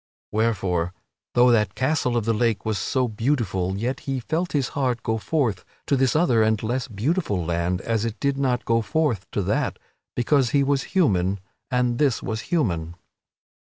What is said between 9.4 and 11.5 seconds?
that, because he was human